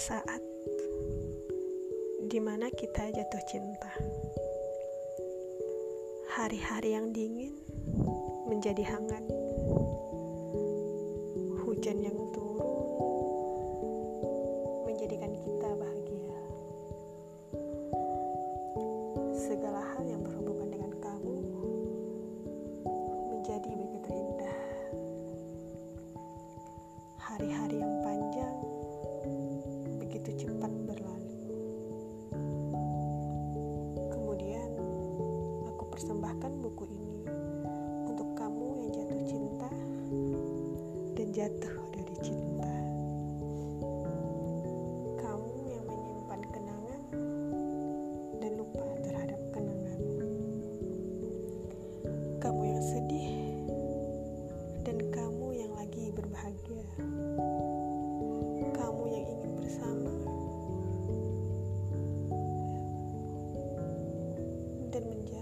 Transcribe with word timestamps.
saat 0.00 0.40
di 2.32 2.40
mana 2.40 2.72
kita 2.72 3.12
jatuh 3.12 3.44
cinta. 3.44 3.92
Hari-hari 6.32 6.96
yang 6.96 7.12
dingin 7.12 7.52
menjadi 8.48 8.88
hangat. 8.88 9.20
Hujan 11.60 12.00
yang 12.00 12.16
turun 12.32 12.72
menjadikan 14.88 15.36
kita 15.36 15.68
bahagia. 15.76 16.40
Segala 19.36 19.84
hal 19.92 20.08
yang 20.08 20.24
berhubungan 20.24 20.72
dengan 20.72 20.92
kamu 21.04 21.36
menjadi 23.28 23.70
begitu 23.76 24.08
indah. 24.08 24.58
Hari-hari 27.20 27.76
yang 27.76 28.01
persembahkan 36.02 36.58
buku 36.58 36.82
ini 36.98 37.30
untuk 38.10 38.34
kamu 38.34 38.74
yang 38.74 38.90
jatuh 38.90 39.22
cinta 39.22 39.70
dan 41.14 41.26
jatuh 41.30 41.74
dari 41.94 42.16
cinta. 42.26 42.74
Kamu 45.22 45.54
yang 45.70 45.86
menyimpan 45.86 46.40
kenangan 46.50 47.02
dan 48.42 48.50
lupa 48.58 48.82
terhadap 49.06 49.38
kenangan. 49.54 50.00
Kamu 52.42 52.62
yang 52.66 52.82
sedih 52.82 53.30
dan 54.82 54.98
kamu 55.14 55.54
yang 55.54 55.70
lagi 55.78 56.10
berbahagia. 56.18 56.82
Kamu 58.74 59.02
yang 59.06 59.24
ingin 59.38 59.52
bersama 59.54 60.14
dan 64.90 65.02
menjauh 65.06 65.41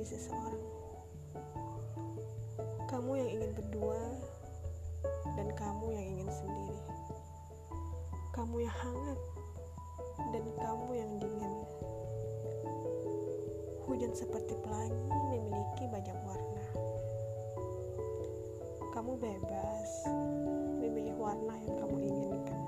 dari 0.00 0.16
seseorang. 0.16 0.64
Kamu 2.88 3.20
yang 3.20 3.30
ingin 3.36 3.52
berdua 3.52 4.00
dan 5.36 5.52
kamu 5.52 5.92
yang 5.92 6.06
ingin 6.16 6.30
sendiri. 6.32 6.80
Kamu 8.32 8.64
yang 8.64 8.72
hangat 8.80 9.20
dan 10.32 10.44
kamu 10.56 10.88
yang 10.96 11.12
dingin. 11.20 11.52
Hujan 13.84 14.16
seperti 14.16 14.56
pelangi 14.64 14.96
memiliki 15.36 15.84
banyak 15.92 16.16
warna. 16.24 16.64
Kamu 18.96 19.20
bebas 19.20 19.90
memilih 20.80 21.12
warna 21.20 21.60
yang 21.60 21.76
kamu 21.76 21.96
inginkan. 22.08 22.59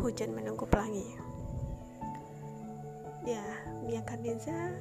Hujan 0.00 0.34
Menunggu 0.34 0.66
Pelangi. 0.66 1.06
Ya, 3.24 3.44
Mia 3.86 4.02
Karneza 4.02 4.74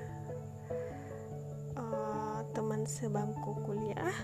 uh, 1.78 2.42
teman 2.56 2.88
sebangku 2.88 3.58
kuliah. 3.68 4.16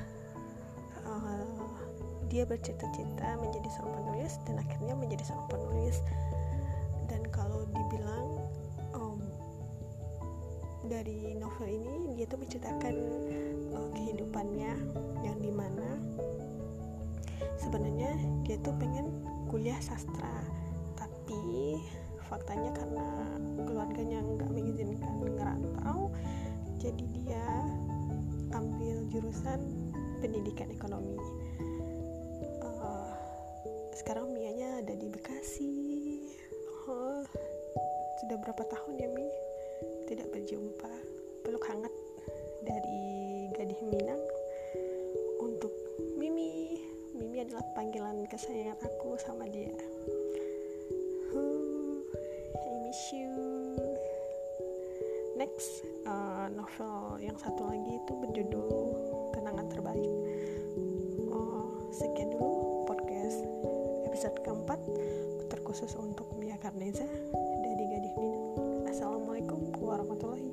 Uh, 1.05 1.69
dia 2.29 2.45
bercita-cita 2.45 3.41
menjadi 3.41 3.69
seorang 3.73 4.05
penulis 4.05 4.37
dan 4.45 4.61
akhirnya 4.61 4.93
menjadi 4.93 5.23
seorang 5.25 5.49
penulis 5.49 5.97
dan 7.09 7.25
kalau 7.33 7.65
dibilang 7.73 8.27
um, 8.93 9.17
dari 10.85 11.33
novel 11.33 11.65
ini 11.65 12.13
dia 12.13 12.29
tuh 12.29 12.37
menceritakan 12.37 12.95
uh, 13.73 13.89
kehidupannya 13.97 14.77
yang 15.25 15.37
di 15.41 15.49
mana 15.49 15.97
sebenarnya 17.57 18.13
dia 18.45 18.61
tuh 18.61 18.77
pengen 18.77 19.09
kuliah 19.49 19.81
sastra 19.81 20.58
faktanya 22.29 22.69
karena 22.77 23.05
keluarganya 23.65 24.21
nggak 24.21 24.49
mengizinkan 24.53 25.13
ngerantau 25.17 26.13
jadi 26.77 27.05
dia 27.17 27.45
ambil 28.53 29.03
jurusan 29.11 29.59
pendidikan 30.23 30.69
ekonomi. 30.71 31.17
Uh, 32.63 33.11
sekarang 33.97 34.31
Mianya 34.31 34.79
ada 34.79 34.93
di 34.95 35.11
Bekasi. 35.11 35.73
Oh, 36.87 37.21
sudah 38.23 38.37
berapa 38.39 38.63
tahun 38.63 38.93
ya 38.95 39.09
Mi? 39.11 39.27
Tidak 40.07 40.31
berjumpa. 40.31 40.93
Peluk 41.43 41.65
hangat 41.67 41.93
dari 42.63 43.51
Gading 43.59 43.83
Minang 43.91 44.23
untuk 45.43 45.73
Mimi. 46.15 46.79
Mimi 47.11 47.43
adalah 47.43 47.65
panggilan 47.75 48.23
kesayangan 48.31 48.79
aku 48.87 49.19
sama 49.19 49.45
dia 49.51 49.75
miss 52.89 53.13
you. 53.13 53.77
Next 55.37 55.85
uh, 56.09 56.49
novel 56.49 57.21
yang 57.21 57.37
satu 57.37 57.69
lagi 57.69 58.01
itu 58.01 58.13
berjudul 58.17 58.69
kenangan 59.29 59.69
terbaik. 59.69 60.13
Oh 61.29 61.85
sekian 61.93 62.33
dulu 62.33 62.89
podcast 62.89 63.45
episode 64.09 64.41
keempat. 64.41 64.81
Terkhusus 65.53 65.93
untuk 66.01 66.33
Mia 66.41 66.57
Karneza 66.57 67.05
dari 67.61 67.85
Gadih 67.89 68.13
Minang 68.17 68.85
Assalamualaikum 68.89 69.73
warahmatullahi 69.81 70.48